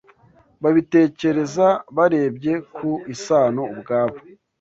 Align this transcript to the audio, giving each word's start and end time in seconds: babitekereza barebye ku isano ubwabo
babitekereza 0.63 1.67
barebye 1.95 2.53
ku 2.75 2.89
isano 3.13 3.61
ubwabo 3.73 4.17